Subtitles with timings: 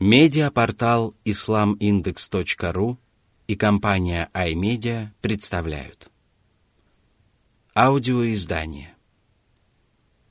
[0.00, 2.98] Медиапортал islamindex.ru
[3.48, 6.08] и компания iMedia представляют.
[7.74, 8.94] Аудиоиздание.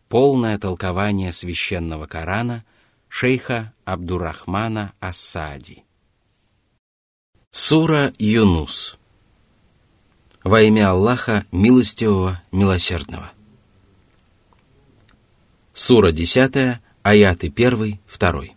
[0.08, 2.64] Полное толкование священного Корана
[3.10, 5.84] шейха Абдурахмана Асади
[7.52, 8.98] Сура Юнус.
[10.46, 13.34] Во имя Аллаха Милостивого, Милосердного.
[15.74, 18.57] Сура 10, аяты 1, 2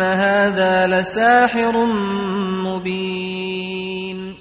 [0.00, 1.86] هذا لساحر
[2.64, 4.34] مبين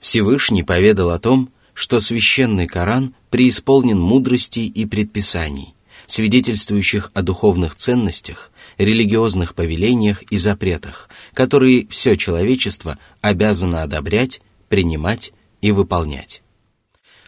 [0.00, 5.74] Всевышний поведал о том, что священный Коран преисполнен мудрости и предписаний,
[6.06, 15.72] свидетельствующих о духовных ценностях, религиозных повелениях и запретах, которые все человечество обязано одобрять, принимать и
[15.72, 16.42] выполнять.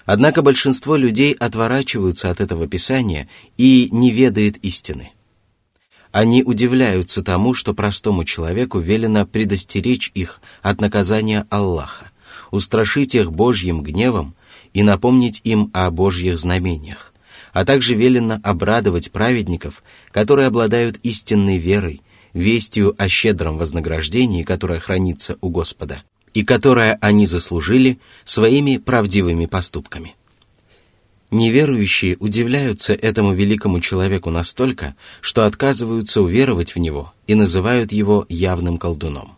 [0.06, 5.12] Однако большинство людей отворачиваются от этого писания и не ведает истины.
[6.15, 12.09] Они удивляются тому, что простому человеку велено предостеречь их от наказания Аллаха,
[12.51, 14.33] устрашить их Божьим гневом
[14.73, 17.13] и напомнить им о Божьих знамениях,
[17.51, 25.37] а также велено обрадовать праведников, которые обладают истинной верой, вестью о щедром вознаграждении, которое хранится
[25.41, 30.15] у Господа, и которое они заслужили своими правдивыми поступками.
[31.35, 38.77] Неверующие удивляются этому великому человеку настолько, что отказываются уверовать в него и называют его явным
[38.77, 39.35] колдуном.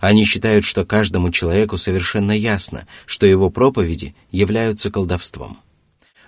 [0.00, 5.58] Они считают, что каждому человеку совершенно ясно, что его проповеди являются колдовством.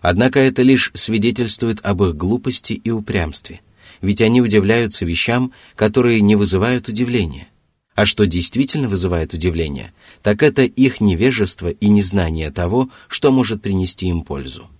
[0.02, 3.62] Однако это лишь свидетельствует об их глупости и упрямстве,
[4.02, 7.48] ведь они удивляются вещам, которые не вызывают удивления.
[7.96, 9.92] А что действительно вызывает удивление,
[10.22, 14.70] так это их невежество и незнание того, что может принести им пользу.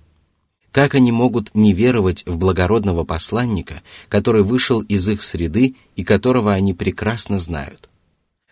[0.73, 6.53] Как они могут не веровать в благородного посланника, который вышел из их среды и которого
[6.53, 7.89] они прекрасно знают?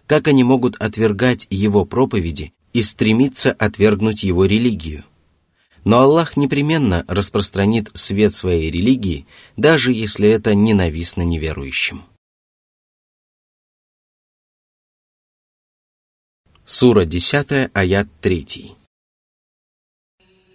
[0.07, 5.05] Как они могут отвергать его проповеди и стремиться отвергнуть его религию?
[5.85, 9.27] Но Аллах непременно распространит свет своей религии,
[9.57, 12.05] даже если это ненавистно неверующим.
[16.67, 18.75] Сура 10, аят 3.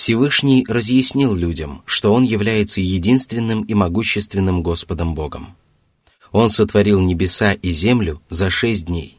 [0.00, 5.54] Всевышний разъяснил людям, что Он является единственным и могущественным Господом Богом.
[6.32, 9.18] Он сотворил небеса и землю за шесть дней.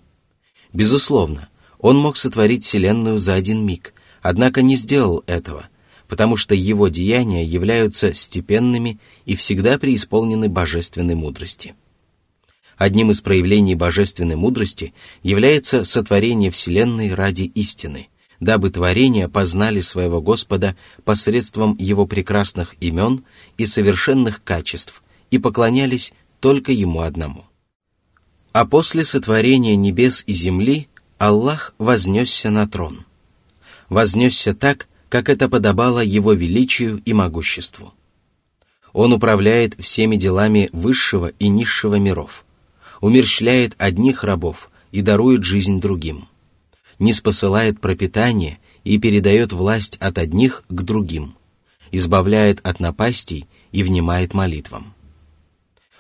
[0.74, 3.94] Безусловно, Он мог сотворить Вселенную за один миг,
[4.24, 5.68] однако не сделал этого,
[6.08, 11.76] потому что Его деяния являются степенными и всегда преисполнены божественной мудрости.
[12.76, 18.08] Одним из проявлений божественной мудрости является сотворение Вселенной ради истины,
[18.42, 20.76] дабы творения познали своего Господа
[21.06, 23.24] посредством Его прекрасных имен
[23.58, 26.12] и совершенных качеств и поклонялись
[26.42, 27.46] только Ему одному.
[28.52, 30.90] А после сотворения небес и земли
[31.20, 33.06] Аллах вознесся на трон.
[33.90, 37.94] Вознесся так, как это подобало Его величию и могуществу.
[38.92, 42.44] Он управляет всеми делами высшего и низшего миров,
[43.02, 46.28] умерщвляет одних рабов и дарует жизнь другим–
[47.02, 51.36] не спосылает пропитание и передает власть от одних к другим,
[51.92, 54.94] избавляет от напастей и внимает молитвам.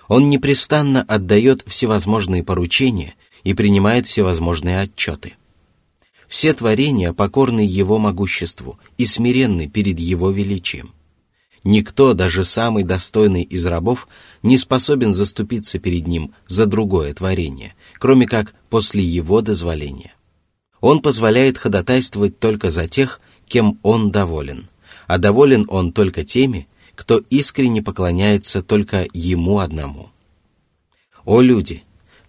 [0.07, 5.33] Он непрестанно отдает всевозможные поручения и принимает всевозможные отчеты.
[6.27, 10.93] Все творения покорны Его могуществу и смиренны перед Его величием.
[11.63, 14.07] Никто, даже самый достойный из рабов,
[14.43, 20.13] не способен заступиться перед ним за другое творение, кроме как после его дозволения.
[20.81, 24.67] Он позволяет ходатайствовать только за тех, кем он доволен,
[25.07, 30.09] а доволен он только теми, кто искренне поклоняется только ему одному.
[31.23, 31.83] О люди!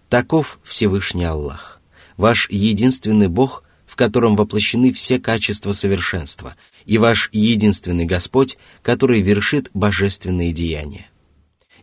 [0.07, 1.81] Таков Всевышний Аллах,
[2.17, 6.55] ваш единственный Бог, в котором воплощены все качества совершенства,
[6.85, 11.07] и ваш единственный Господь, который вершит божественные деяния.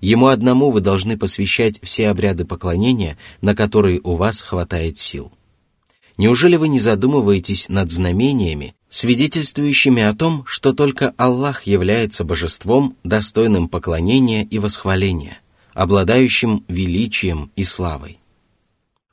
[0.01, 5.33] Ему одному вы должны посвящать все обряды поклонения, на которые у вас хватает сил.
[6.21, 13.71] Неужели вы не задумываетесь над знамениями, свидетельствующими о том, что только Аллах является божеством, достойным
[13.71, 15.39] поклонения и восхваления,
[15.73, 18.19] обладающим величием и славой?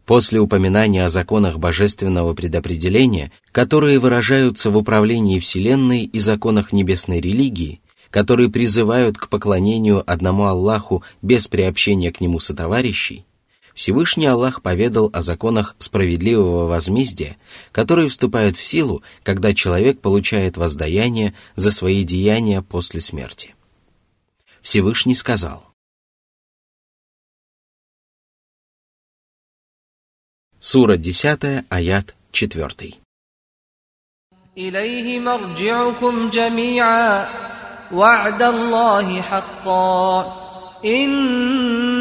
[0.06, 7.80] После упоминания о законах божественного предопределения, которые выражаются в управлении Вселенной и законах небесной религии,
[8.12, 13.27] которые призывают к поклонению одному Аллаху без приобщения к нему сотоварищей,
[13.77, 17.37] Всевышний Аллах поведал о законах справедливого возмездия,
[17.73, 23.55] которые вступают в силу, когда человек получает воздаяние за свои деяния после смерти.
[24.61, 25.67] Всевышний сказал,
[30.61, 33.03] Сура 10, аят 4.
[34.59, 37.27] إليه مرجعكم جميعا
[37.93, 40.37] وعد الله حقا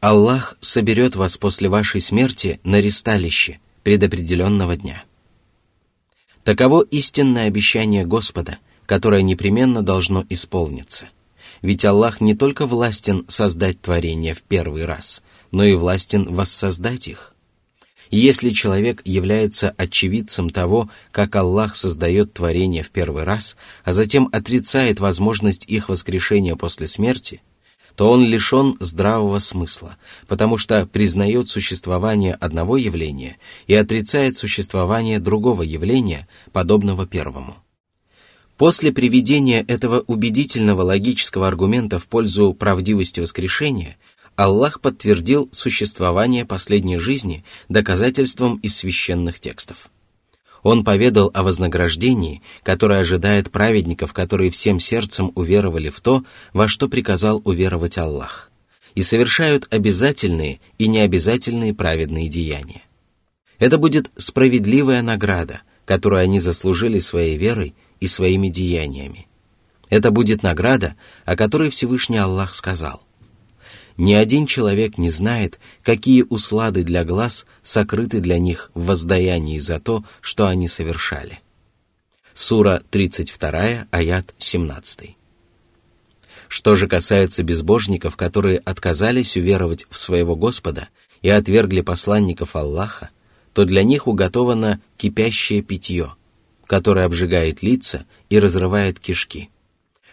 [0.00, 5.04] Аллах соберет вас после вашей смерти на ресталище предопределенного дня.
[6.44, 11.06] Таково истинное обещание Господа, которое непременно должно исполниться–
[11.62, 17.34] ведь Аллах не только властен создать творения в первый раз, но и властен воссоздать их.
[18.10, 24.30] И если человек является очевидцем того, как Аллах создает творения в первый раз, а затем
[24.32, 27.42] отрицает возможность их воскрешения после смерти,
[27.98, 29.96] то он лишен здравого смысла,
[30.28, 37.56] потому что признает существование одного явления и отрицает существование другого явления, подобного первому.
[38.56, 43.96] После приведения этого убедительного логического аргумента в пользу правдивости воскрешения,
[44.36, 49.90] Аллах подтвердил существование последней жизни доказательством из священных текстов.
[50.62, 56.88] Он поведал о вознаграждении, которое ожидает праведников, которые всем сердцем уверовали в то, во что
[56.88, 58.50] приказал уверовать Аллах,
[58.94, 62.82] и совершают обязательные и необязательные праведные деяния.
[63.58, 69.26] Это будет справедливая награда, которую они заслужили своей верой и своими деяниями.
[69.88, 73.02] Это будет награда, о которой Всевышний Аллах сказал.
[73.98, 79.80] Ни один человек не знает, какие услады для глаз сокрыты для них в воздаянии за
[79.80, 81.40] то, что они совершали.
[82.32, 85.16] Сура 32, аят 17.
[86.46, 90.88] Что же касается безбожников, которые отказались уверовать в своего Господа
[91.20, 93.10] и отвергли посланников Аллаха,
[93.52, 96.14] то для них уготовано кипящее питье,
[96.66, 99.50] который обжигает лица и разрывает кишки,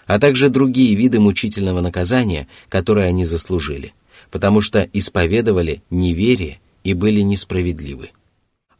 [0.07, 3.95] а также другие виды мучительного наказания, которые они заслужили,
[4.31, 8.11] потому что исповедовали неверие и были несправедливы.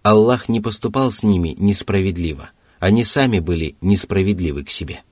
[0.03, 5.03] Аллах не поступал с ними несправедливо, они сами были несправедливы к себе.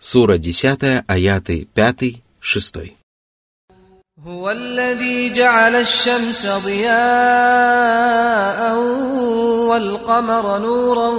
[0.00, 2.76] Сура 10, аяты 5, 6.
[4.24, 6.98] هو الذي جعل الشمس ضياء
[9.73, 11.09] والقمر نورا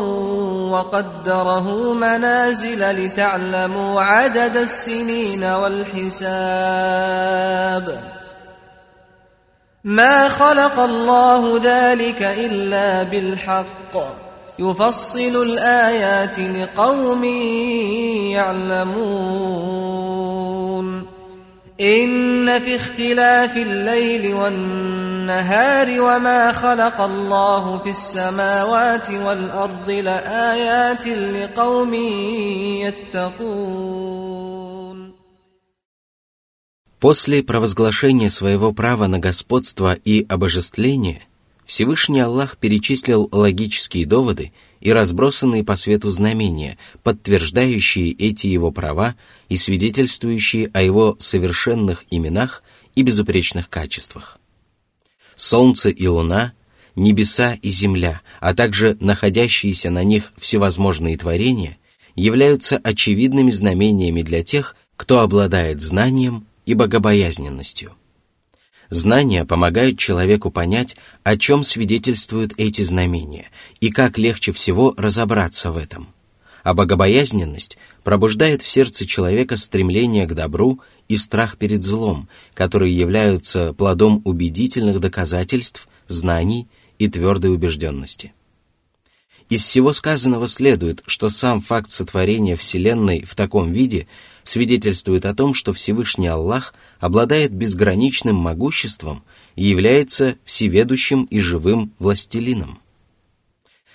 [0.70, 6.24] وقدره منازل لتعلموا عدد السنين والحساب.
[9.84, 13.94] ما خلق الله ذلك إلا بالحق.
[14.58, 17.24] يفصل الآيات لقوم
[18.34, 19.34] يعلمون.
[21.81, 31.93] إن في اختلاف الليل والنهار وما خلق الله في السماوات والأرض لآيات لقوم
[33.13, 34.09] يتقون
[36.99, 41.21] После провозглашения своего права на господство и обожествление,
[41.65, 44.51] Всевышний Аллах перечислил логические доводы,
[44.84, 49.16] и разбросанные по свету знамения, подтверждающие эти его права
[49.48, 52.62] и свидетельствующие о его совершенных именах
[52.94, 54.38] и безупречных качествах.
[55.34, 56.52] Солнце и луна,
[56.94, 61.78] небеса и земля, а также находящиеся на них всевозможные творения
[62.14, 67.94] являются очевидными знамениями для тех, кто обладает знанием и богобоязненностью–
[68.90, 73.50] Знания помогают человеку понять, о чем свидетельствуют эти знамения,
[73.80, 76.08] и как легче всего разобраться в этом.
[76.62, 83.74] А богобоязненность пробуждает в сердце человека стремление к добру и страх перед злом, которые являются
[83.74, 88.32] плодом убедительных доказательств, знаний и твердой убежденности.
[89.50, 94.06] Из всего сказанного следует, что сам факт сотворения Вселенной в таком виде
[94.44, 99.24] свидетельствует о том, что Всевышний Аллах обладает безграничным могуществом
[99.56, 102.78] и является всеведущим и живым властелином.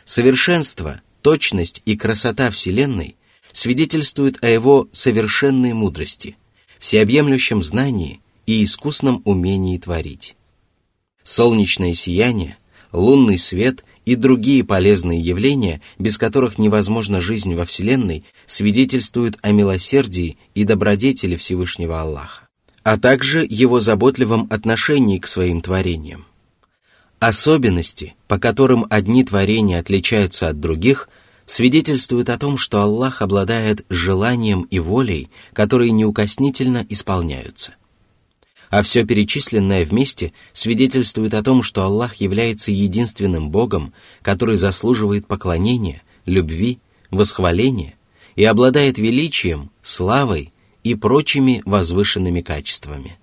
[0.03, 3.15] Совершенство, точность и красота Вселенной
[3.51, 6.35] свидетельствуют о его совершенной мудрости,
[6.79, 10.35] всеобъемлющем знании и искусном умении творить.
[11.23, 12.57] Солнечное сияние,
[12.91, 20.37] лунный свет и другие полезные явления, без которых невозможна жизнь во Вселенной, свидетельствуют о милосердии
[20.55, 22.47] и добродетели Всевышнего Аллаха,
[22.83, 26.25] а также его заботливом отношении к своим творениям.
[27.19, 31.09] Особенности, по которым одни творения отличаются от других,
[31.45, 37.73] свидетельствуют о том, что Аллах обладает желанием и волей, которые неукоснительно исполняются
[38.69, 46.01] а все перечисленное вместе свидетельствует о том, что Аллах является единственным Богом, который заслуживает поклонения,
[46.25, 47.95] любви, восхваления
[48.35, 53.17] и обладает величием, славой и прочими возвышенными качествами.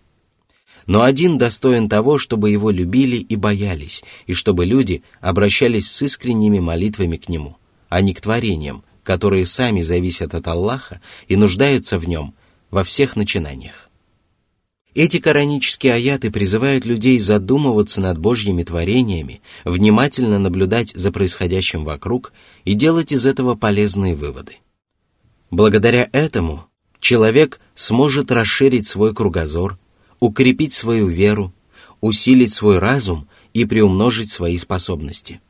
[0.87, 6.61] Но один достоин того, чтобы его любили и боялись, и чтобы люди обращались с искренними
[6.61, 7.57] молитвами к нему,
[7.89, 12.35] а не к творениям, которые сами зависят от Аллаха и нуждаются в нем
[12.71, 13.86] во всех начинаниях.
[14.97, 22.33] Эти коранические аяты призывают людей задумываться над Божьими творениями, внимательно наблюдать за происходящим вокруг
[22.65, 24.57] и делать из этого полезные выводы.
[25.51, 26.65] Благодаря этому
[26.99, 29.79] человек сможет расширить свой кругозор,
[30.19, 31.53] укрепить свою веру,
[32.01, 35.43] усилить свой разум и приумножить свои способности.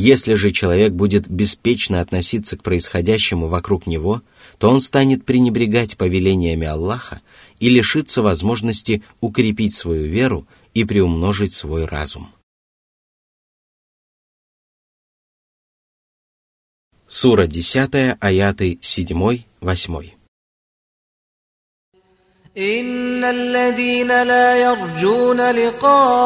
[0.00, 4.22] Если же человек будет беспечно относиться к происходящему вокруг него,
[4.58, 7.20] то он станет пренебрегать повелениями Аллаха
[7.60, 12.32] и лишится возможности укрепить свою веру и приумножить свой разум.
[17.06, 20.17] Сура 10, аяты 7-8.
[22.58, 26.18] إن الذين لا يرجون لقاءنا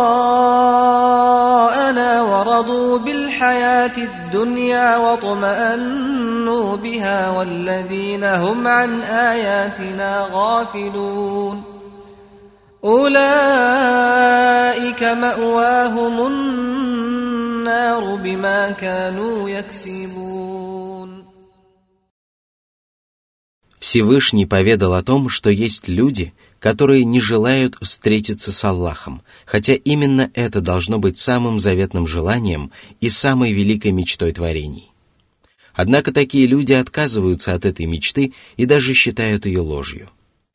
[2.23, 11.63] ورضوا بالحياة الدنيا واطمأنوا بها والذين هم عن آياتنا غافلون.
[12.85, 13.13] أولئك
[15.03, 20.52] مأواهم النار بما كانوا يكسبون.
[23.83, 30.31] Всевышний поведал о том, что есть люди, которые не желают встретиться с Аллахом, хотя именно
[30.35, 32.71] это должно быть самым заветным желанием
[33.01, 34.93] и самой великой мечтой творений.
[35.75, 40.11] Однако такие люди отказываются от этой мечты и даже считают ее ложью.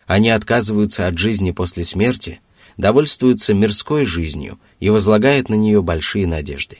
[0.06, 2.40] Они отказываются от жизни после смерти,
[2.78, 6.78] довольствуются мирской жизнью и возлагают на нее большие надежды.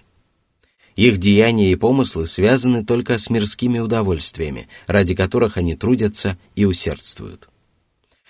[0.98, 7.50] Их деяния и помыслы связаны только с мирскими удовольствиями, ради которых они трудятся и усердствуют.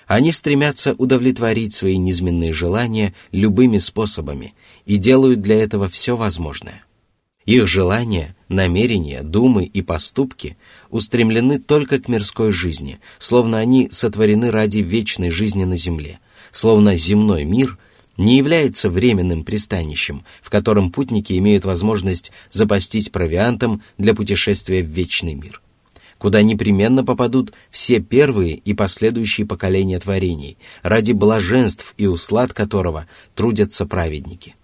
[0.05, 4.53] Они стремятся удовлетворить свои низменные желания любыми способами
[4.85, 6.83] и делают для этого все возможное.
[7.45, 10.57] Их желания, намерения, думы и поступки
[10.89, 16.19] устремлены только к мирской жизни, словно они сотворены ради вечной жизни на земле,
[16.51, 17.77] словно земной мир
[18.17, 25.35] не является временным пристанищем, в котором путники имеют возможность запастись провиантом для путешествия в вечный
[25.35, 25.61] мир,
[26.17, 33.85] куда непременно попадут все первые и последующие поколения творений, ради блаженств и услад которого трудятся
[33.85, 34.55] праведники.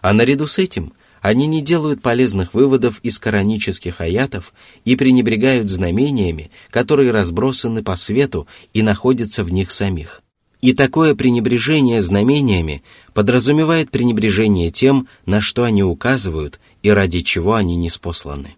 [0.00, 4.54] А наряду с этим они не делают полезных выводов из коранических аятов
[4.86, 10.22] и пренебрегают знамениями, которые разбросаны по свету и находятся в них самих–
[10.60, 12.82] и такое пренебрежение знамениями
[13.14, 18.56] подразумевает пренебрежение тем, на что они указывают и ради чего они не спосланы.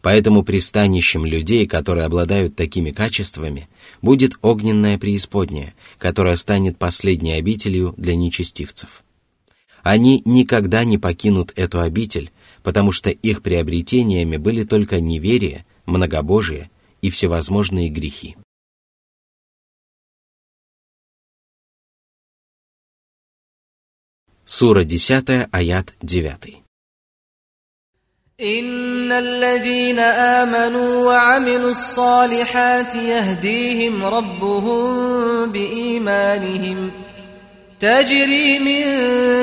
[0.00, 3.68] Поэтому пристанищем людей, которые обладают такими качествами,
[4.02, 9.02] будет огненная преисподняя, которая станет последней обителью для нечестивцев.
[9.82, 12.32] Они никогда не покинут эту обитель,
[12.62, 16.70] потому что их приобретениями были только неверие, многобожие
[17.02, 18.36] и всевозможные грехи.
[24.53, 26.59] Сура 10, аят 9.
[28.41, 36.91] إن الذين آمنوا وعملوا الصالحات يهديهم ربهم بإيمانهم
[37.79, 38.85] تجري من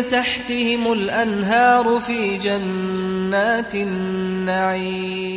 [0.09, 5.37] تحتهم الأنهار في جنات النعيم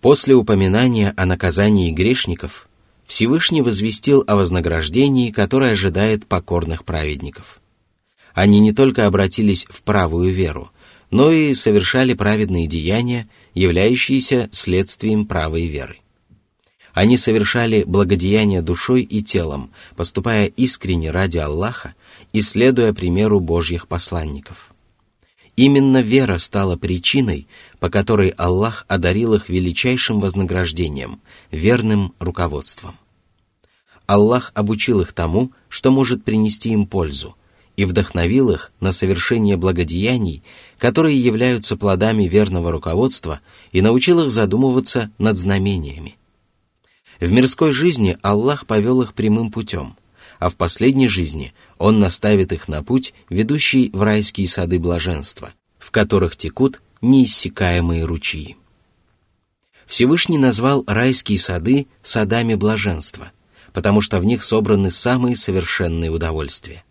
[0.00, 2.68] После упоминания о наказании грешников,
[3.05, 7.59] Всевышний возвестил о вознаграждении, которое ожидает покорных праведников.
[8.33, 10.71] Они не только обратились в правую веру,
[11.11, 15.99] но и совершали праведные деяния, являющиеся следствием правой веры.
[16.93, 21.93] Они совершали благодеяния душой и телом, поступая искренне ради Аллаха
[22.33, 24.71] и следуя примеру Божьих посланников–
[25.55, 27.47] Именно вера стала причиной,
[27.79, 32.97] по которой Аллах одарил их величайшим вознаграждением, верным руководством.
[34.05, 37.35] Аллах обучил их тому, что может принести им пользу,
[37.77, 40.43] и вдохновил их на совершение благодеяний,
[40.77, 43.39] которые являются плодами верного руководства,
[43.71, 46.15] и научил их задумываться над знамениями.
[47.19, 49.95] В мирской жизни Аллах повел их прямым путем,
[50.39, 55.91] а в последней жизни он наставит их на путь, ведущий в райские сады блаженства, в
[55.91, 58.57] которых текут неиссякаемые ручьи.
[59.85, 63.31] Всевышний назвал райские сады садами блаженства,
[63.73, 66.83] потому что в них собраны самые совершенные удовольствия.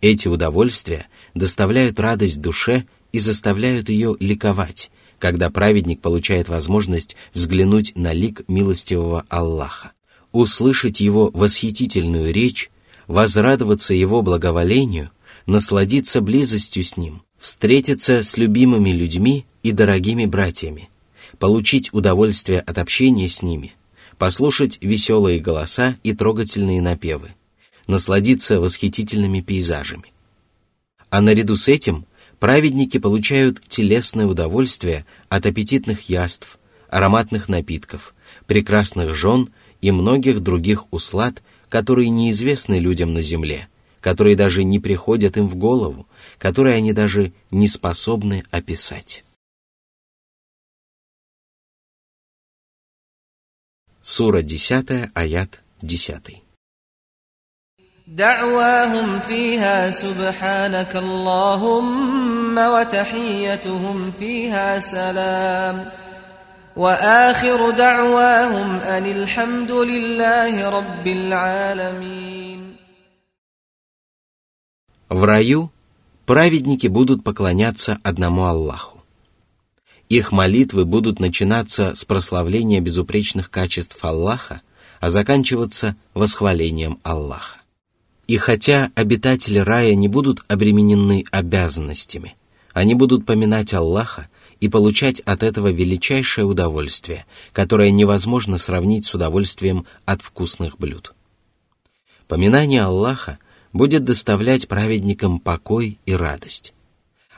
[0.00, 8.12] Эти удовольствия доставляют радость душе и заставляют ее ликовать, когда праведник получает возможность взглянуть на
[8.12, 9.92] лик милостивого Аллаха,
[10.32, 12.70] услышать его восхитительную речь
[13.06, 15.10] возрадоваться Его благоволению,
[15.46, 20.88] насладиться близостью с Ним, встретиться с любимыми людьми и дорогими братьями,
[21.38, 23.74] получить удовольствие от общения с ними,
[24.18, 27.34] послушать веселые голоса и трогательные напевы,
[27.86, 30.12] насладиться восхитительными пейзажами.
[31.10, 32.06] А наряду с этим
[32.38, 38.14] праведники получают телесное удовольствие от аппетитных яств, ароматных напитков,
[38.46, 43.69] прекрасных жен и многих других услад которые неизвестны людям на земле,
[43.99, 49.23] которые даже не приходят им в голову, которые они даже не способны описать.
[54.01, 56.41] Сура 10, аят 10.
[58.07, 65.85] دعواهم فيها سبحانك اللهم وتحيتهم فيها سلام
[66.75, 72.61] واخر دعواهم ان الحمد لله رب العالمين
[75.09, 75.69] В раю
[76.25, 79.03] праведники будут поклоняться одному Аллаху.
[80.07, 84.61] Их молитвы будут начинаться с прославления безупречных качеств Аллаха,
[85.01, 87.57] а заканчиваться восхвалением Аллаха.
[88.27, 92.37] И хотя обитатели рая не будут обременены обязанностями,
[92.73, 94.29] они будут поминать Аллаха
[94.60, 101.14] и получать от этого величайшее удовольствие, которое невозможно сравнить с удовольствием от вкусных блюд.
[102.28, 103.38] Поминание Аллаха
[103.72, 106.72] будет доставлять праведникам покой и радость.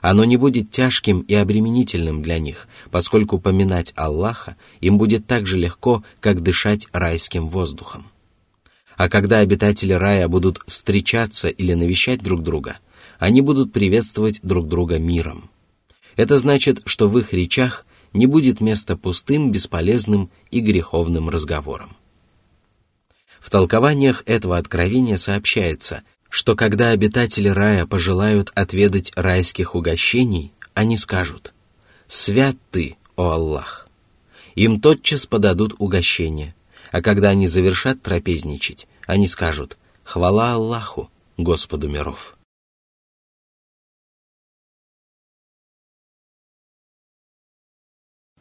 [0.00, 5.58] Оно не будет тяжким и обременительным для них, поскольку поминать Аллаха им будет так же
[5.58, 8.06] легко, как дышать райским воздухом.
[8.96, 12.78] А когда обитатели рая будут встречаться или навещать друг друга,
[13.18, 15.50] они будут приветствовать друг друга миром–
[16.18, 21.96] это значит, что в их речах не будет места пустым, бесполезным и греховным разговорам.
[23.38, 31.54] В толкованиях этого откровения сообщается, что когда обитатели рая пожелают отведать райских угощений, они скажут
[32.08, 33.88] «Свят ты, о Аллах!»
[34.56, 36.56] Им тотчас подадут угощение,
[36.90, 42.37] а когда они завершат трапезничать, они скажут «Хвала Аллаху, Господу миров!»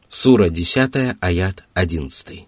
[0.09, 2.47] Сура 10, аят 11.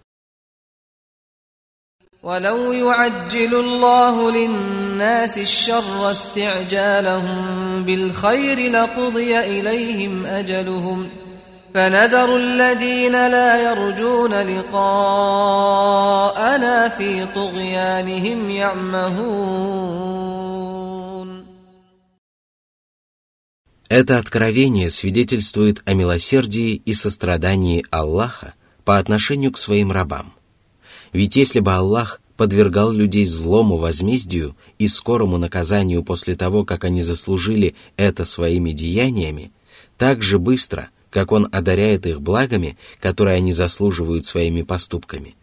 [2.22, 11.08] ولو يعجل الله للناس الشر استعجالهم بالخير لقضي إليهم أجلهم
[11.74, 15.68] فنذر الذين لا يرجون لقاءنا
[16.88, 20.39] في طغيانهم يعمهون
[23.91, 28.53] Это откровение свидетельствует о милосердии и сострадании Аллаха
[28.85, 30.31] по отношению к своим рабам.
[31.11, 37.01] Ведь если бы Аллах подвергал людей злому возмездию и скорому наказанию после того, как они
[37.01, 39.51] заслужили это своими деяниями,
[39.97, 45.35] так же быстро, как Он одаряет их благами, которые они заслуживают своими поступками,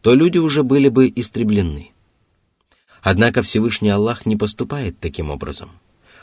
[0.00, 1.92] то люди уже были бы истреблены.
[3.00, 5.70] Однако Всевышний Аллах не поступает таким образом.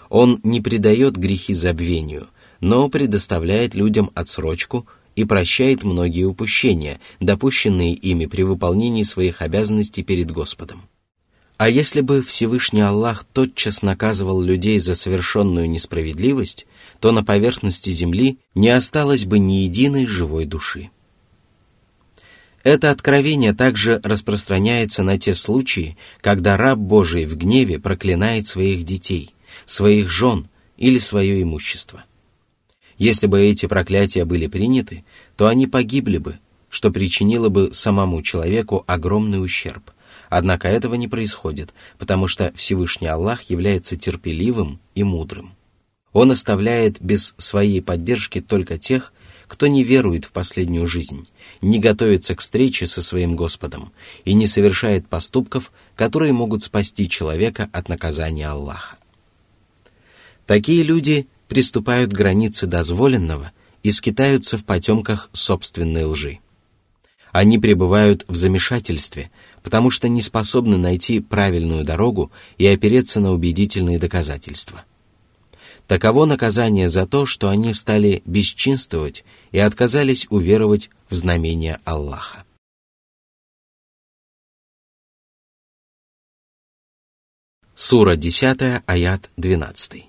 [0.09, 2.27] Он не предает грехи забвению,
[2.59, 4.85] но предоставляет людям отсрочку–
[5.19, 10.83] и прощает многие упущения, допущенные ими при выполнении своих обязанностей перед Господом.
[11.57, 16.67] А если бы Всевышний Аллах тотчас наказывал людей за совершенную несправедливость,
[17.01, 20.89] то на поверхности земли не осталось бы ни единой живой души.
[22.63, 29.33] Это откровение также распространяется на те случаи, когда раб Божий в гневе проклинает своих детей,
[29.69, 32.03] своих жен или свое имущество.
[32.97, 35.05] Если бы эти проклятия были приняты,
[35.37, 39.91] то они погибли бы, что причинило бы самому человеку огромный ущерб.
[40.29, 45.53] Однако этого не происходит, потому что Всевышний Аллах является терпеливым и мудрым.
[46.13, 49.13] Он оставляет без своей поддержки только тех,
[49.47, 51.27] кто не верует в последнюю жизнь,
[51.61, 53.91] не готовится к встрече со своим Господом
[54.25, 58.98] и не совершает поступков, которые могут спасти человека от наказания Аллаха.
[60.49, 63.51] Такие люди приступают к границе дозволенного
[63.83, 66.39] и скитаются в потемках собственной лжи.
[67.31, 69.29] Они пребывают в замешательстве,
[69.61, 74.85] потому что не способны найти правильную дорогу и опереться на убедительные доказательства.
[75.85, 82.43] Таково наказание за то, что они стали бесчинствовать и отказались уверовать в знамение Аллаха.
[87.75, 90.08] Сура 10, аят 12.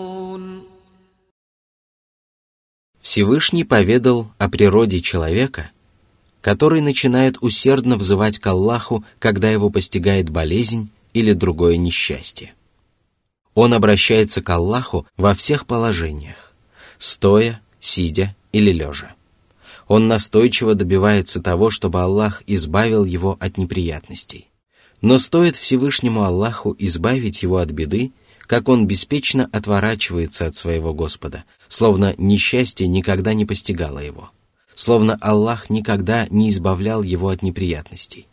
[3.11, 5.71] Всевышний поведал о природе человека,
[6.39, 12.53] который начинает усердно взывать к Аллаху, когда его постигает болезнь или другое несчастье.
[13.53, 16.53] Он обращается к Аллаху во всех положениях,
[16.99, 19.13] стоя, сидя или лежа.
[19.89, 24.47] Он настойчиво добивается того, чтобы Аллах избавил его от неприятностей.
[25.01, 28.13] Но стоит Всевышнему Аллаху избавить его от беды,
[28.51, 34.29] как он беспечно отворачивается от своего Господа, словно несчастье никогда не постигало его,
[34.75, 38.27] словно Аллах никогда не избавлял его от неприятностей.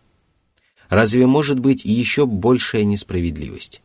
[0.88, 3.80] Разве может быть еще большая несправедливость?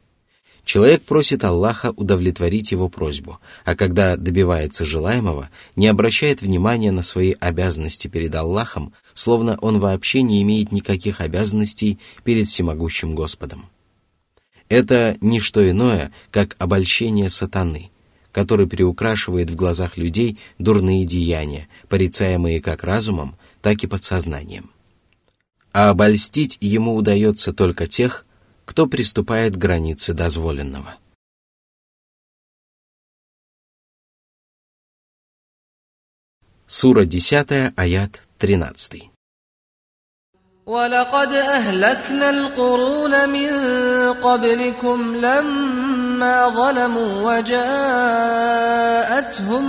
[0.65, 7.35] Человек просит Аллаха удовлетворить его просьбу, а когда добивается желаемого, не обращает внимания на свои
[7.39, 13.69] обязанности перед Аллахом, словно он вообще не имеет никаких обязанностей перед всемогущим Господом.
[14.73, 17.91] Это не что иное, как обольщение сатаны,
[18.31, 24.71] который приукрашивает в глазах людей дурные деяния, порицаемые как разумом, так и подсознанием.
[25.73, 28.25] А обольстить ему удается только тех,
[28.65, 30.95] кто приступает к границе дозволенного.
[36.65, 39.12] Сура 10, аят 13.
[40.68, 43.50] ولقد أهلكنا القرون من
[44.12, 47.74] قبلكم لما ظلموا وجاءتهم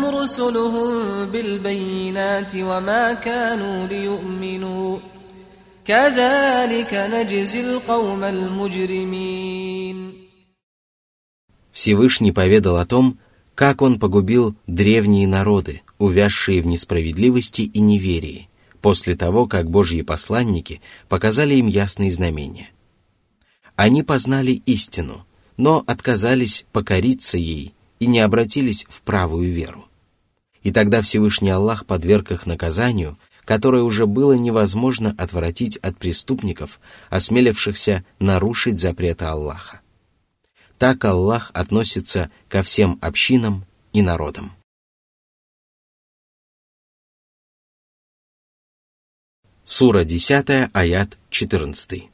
[0.06, 4.98] رسلهم بالبينات وما كانوا ليؤمنوا
[5.86, 10.10] كذلك نجزي القوم المجرمين
[11.72, 13.18] Всевышний поведал о том,
[13.56, 18.50] как он погубил древние народы, увязшие в несправедливости и неверии,
[18.85, 22.69] после того, как Божьи посланники показали им ясные знамения.
[23.77, 25.25] Они познали истину,
[25.57, 29.87] но отказались покориться ей и не обратились в правую веру.
[30.63, 38.05] И тогда Всевышний Аллах подверг их наказанию, которое уже было невозможно отвратить от преступников, осмелившихся
[38.19, 39.81] нарушить запреты Аллаха.
[40.77, 44.53] Так Аллах относится ко всем общинам и народам.
[49.80, 52.10] Сура 10, аят 14.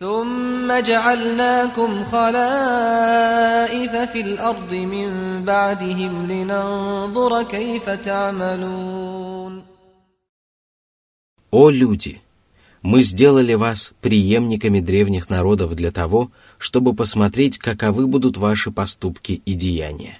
[0.00, 5.08] ثم جعلناكم خلائف في الأرض من
[5.44, 9.62] بعدهم لننظر كيف تعملون
[11.52, 12.20] О люди!
[12.82, 19.54] Мы сделали вас преемниками древних народов для того, чтобы посмотреть, каковы будут ваши поступки и
[19.54, 20.18] деяния.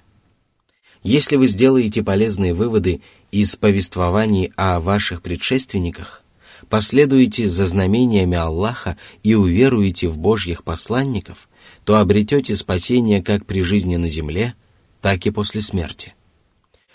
[1.03, 6.23] Если вы сделаете полезные выводы из повествований о ваших предшественниках,
[6.69, 11.49] последуете за знамениями Аллаха и уверуете в Божьих посланников,
[11.85, 14.53] то обретете спасение как при жизни на земле,
[15.01, 16.13] так и после смерти.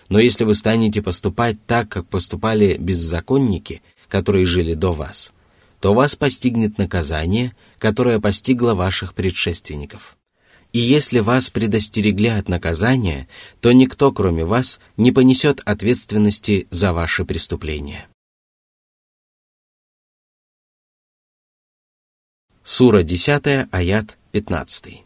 [0.09, 5.33] Но если вы станете поступать так, как поступали беззаконники, которые жили до вас,
[5.81, 10.16] то вас постигнет наказание, которое постигло ваших предшественников.
[10.77, 13.29] И если вас предостерегли от наказания,
[13.62, 18.11] то никто, кроме вас, не понесет ответственности за ваши преступления.
[22.62, 25.06] Сура 10, аят 15.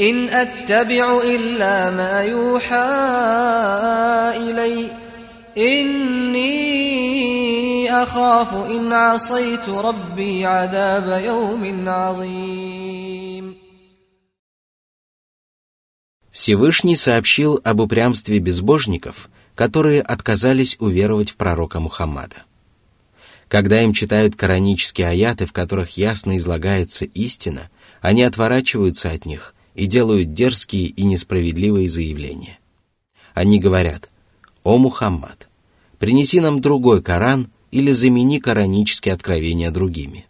[0.00, 2.90] إن أتبع إلا ما يوحى
[4.36, 4.90] إلي
[5.58, 6.50] إني
[7.92, 13.56] أخاف إن عصيت ربي عذاب يوم عظيم
[16.32, 22.36] Всевышний сообщил об упрямстве безбожников, которые отказались уверовать в пророка Мухаммада.
[23.48, 27.68] Когда им читают коранические аяты, в которых ясно излагается истина,
[28.00, 32.59] они отворачиваются от них и делают дерзкие и несправедливые заявления.
[33.33, 34.09] Они говорят,
[34.63, 35.49] «О Мухаммад,
[35.99, 40.25] принеси нам другой Коран или замени коранические откровения другими».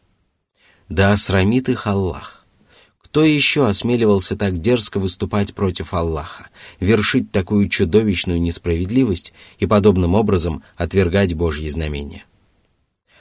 [0.90, 2.46] Да осрамит их Аллах.
[3.00, 10.64] Кто еще осмеливался так дерзко выступать против Аллаха, вершить такую чудовищную несправедливость и подобным образом
[10.76, 12.26] отвергать Божьи знамения?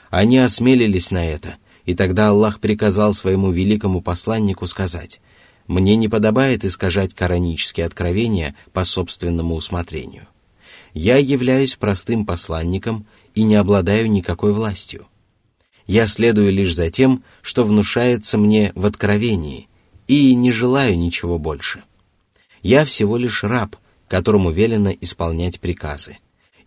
[0.09, 5.21] Они осмелились на это, и тогда Аллах приказал своему великому посланнику сказать–
[5.67, 10.27] мне не подобает искажать коранические откровения по собственному усмотрению.
[10.93, 15.07] Я являюсь простым посланником и не обладаю никакой властью.
[15.87, 19.67] Я следую лишь за тем, что внушается мне в откровении,
[20.07, 21.83] и не желаю ничего больше.
[22.61, 23.75] Я всего лишь раб,
[24.07, 26.17] которому велено исполнять приказы.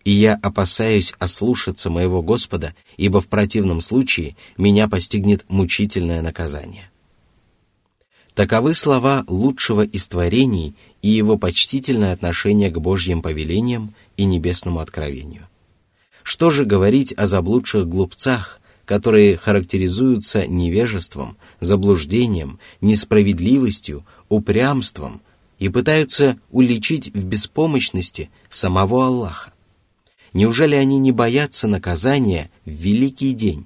[0.05, 6.89] И я опасаюсь ослушаться моего Господа, ибо в противном случае меня постигнет мучительное наказание.
[8.39, 15.49] Таковы слова лучшего из творений и его почтительное отношение к Божьим повелениям и небесному откровению.
[16.23, 25.19] Что же говорить о заблудших глупцах, которые характеризуются невежеством, заблуждением, несправедливостью, упрямством
[25.57, 29.51] и пытаются уличить в беспомощности самого Аллаха?
[30.31, 33.65] Неужели они не боятся наказания в великий день?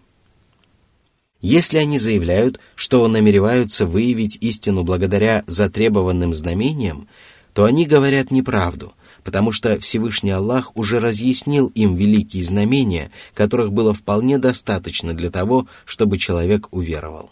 [1.44, 7.10] Если они заявляют, что намереваются выявить истину благодаря затребованным знамениям,
[7.54, 8.94] то они говорят неправду,
[9.26, 15.68] потому что Всевышний Аллах уже разъяснил им великие знамения, которых было вполне достаточно для того,
[15.84, 17.30] чтобы человек уверовал.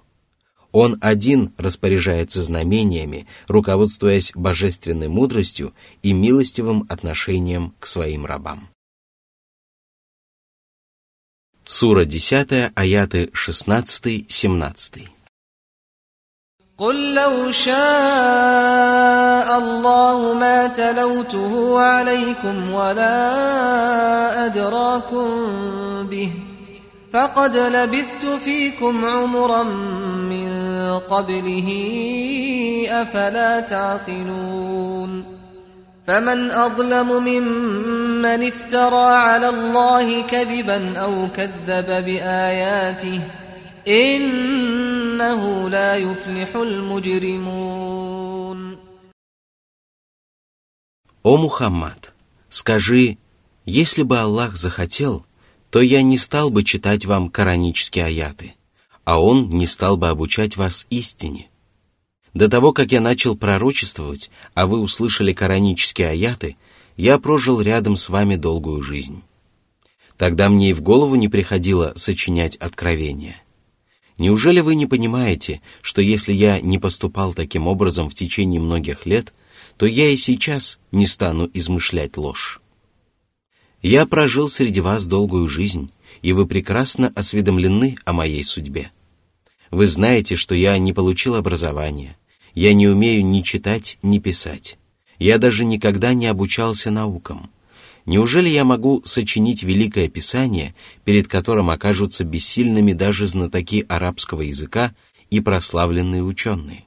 [0.73, 8.67] Он один распоряжается знамениями, руководствуясь божественной мудростью и милостивым отношением к своим рабам.
[11.70, 15.08] Сура 10, аяты 16-17.
[16.78, 17.76] قل لو شاء
[19.58, 25.28] الله ما تلوته عليكم ولا أدراكم
[26.06, 26.30] به
[27.12, 29.62] فقد لبثت فيكم عمرا
[30.32, 30.50] من
[31.10, 31.68] قبله
[32.90, 35.29] أفلا تعقلون
[36.06, 43.20] فمن أظلم ممن افترى على الله كذبا أو كذب بآياته
[43.88, 47.96] إنه لا يفلح المجرمون
[51.24, 52.14] О Мухаммад,
[52.48, 53.18] скажи,
[53.64, 55.26] если бы Аллах захотел,
[55.70, 58.54] то я не стал бы читать вам коранические аяты,
[59.04, 61.49] а Он не стал бы обучать вас истине.
[62.33, 66.55] До того, как я начал пророчествовать, а вы услышали коранические аяты,
[66.95, 69.21] я прожил рядом с вами долгую жизнь.
[70.17, 73.41] Тогда мне и в голову не приходило сочинять откровения.
[74.17, 79.33] Неужели вы не понимаете, что если я не поступал таким образом в течение многих лет,
[79.77, 82.61] то я и сейчас не стану измышлять ложь?
[83.81, 85.89] Я прожил среди вас долгую жизнь,
[86.21, 88.91] и вы прекрасно осведомлены о моей судьбе.
[89.71, 92.15] Вы знаете, что я не получил образования,
[92.53, 94.77] Я не умею ни читать, ни писать.
[95.19, 97.51] Я даже никогда не обучался наукам.
[98.05, 100.73] Неужели я могу сочинить великое писание,
[101.05, 104.93] перед которым окажутся бессильными даже знатоки арабского языка
[105.29, 106.85] и прославленные ученые?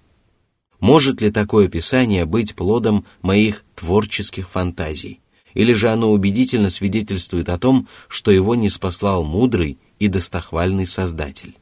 [0.80, 5.20] Может ли такое писание быть плодом моих творческих фантазий?
[5.54, 11.56] Или же оно убедительно свидетельствует о том, что его не спаслал мудрый и достохвальный Создатель?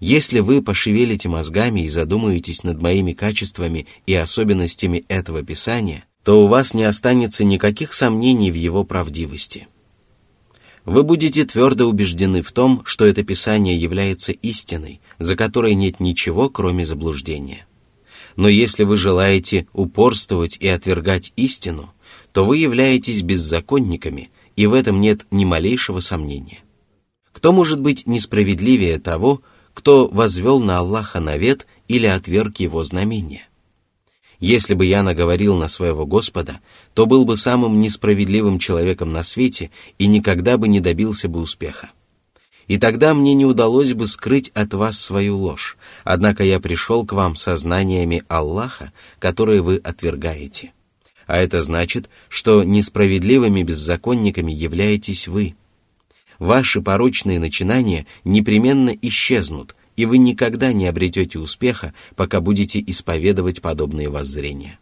[0.00, 6.46] Если вы пошевелите мозгами и задумаетесь над моими качествами и особенностями этого Писания, то у
[6.46, 9.68] вас не останется никаких сомнений в его правдивости.
[10.84, 16.50] Вы будете твердо убеждены в том, что это Писание является истиной, за которой нет ничего,
[16.50, 17.66] кроме заблуждения.
[18.36, 21.94] Но если вы желаете упорствовать и отвергать истину,
[22.32, 26.58] то вы являетесь беззаконниками, и в этом нет ни малейшего сомнения.
[27.32, 29.42] Кто может быть несправедливее того,
[29.74, 33.48] кто возвел на Аллаха навет или отверг его знамения.
[34.40, 36.60] Если бы я наговорил на своего Господа,
[36.94, 41.90] то был бы самым несправедливым человеком на свете и никогда бы не добился бы успеха.
[42.66, 47.12] И тогда мне не удалось бы скрыть от вас свою ложь, однако я пришел к
[47.12, 50.72] вам со знаниями Аллаха, которые вы отвергаете.
[51.26, 55.56] А это значит, что несправедливыми беззаконниками являетесь вы–
[56.44, 64.08] ваши порочные начинания непременно исчезнут, и вы никогда не обретете успеха, пока будете исповедовать подобные
[64.08, 64.78] воззрения.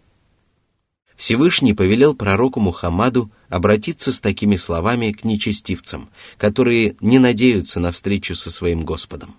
[1.16, 8.34] Всевышний повелел пророку Мухаммаду обратиться с такими словами к нечестивцам, которые не надеются на встречу
[8.34, 9.36] со своим Господом.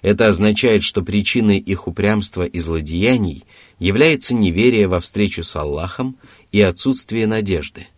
[0.00, 3.44] Это означает, что причиной их упрямства и злодеяний
[3.78, 6.16] является неверие во встречу с Аллахом
[6.52, 7.88] и отсутствие надежды–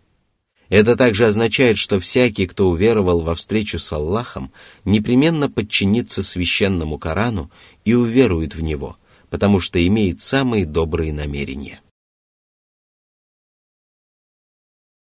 [0.69, 4.51] это также означает, что всякий, кто уверовал во встречу с Аллахом,
[4.85, 7.49] непременно подчинится священному Корану
[7.85, 8.97] и уверует в него,
[9.29, 11.81] потому что имеет самые добрые намерения.